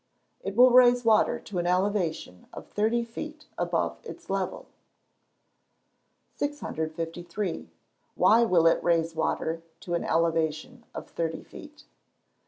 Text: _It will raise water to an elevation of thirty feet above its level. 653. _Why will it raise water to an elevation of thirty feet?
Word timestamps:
_It 0.43 0.55
will 0.55 0.71
raise 0.71 1.05
water 1.05 1.37
to 1.41 1.59
an 1.59 1.67
elevation 1.67 2.47
of 2.53 2.65
thirty 2.65 3.03
feet 3.03 3.45
above 3.55 3.99
its 4.03 4.31
level. 4.31 4.65
653. 6.37 7.69
_Why 8.17 8.49
will 8.49 8.65
it 8.65 8.83
raise 8.83 9.13
water 9.13 9.61
to 9.81 9.93
an 9.93 10.03
elevation 10.03 10.85
of 10.95 11.07
thirty 11.07 11.43
feet? 11.43 11.83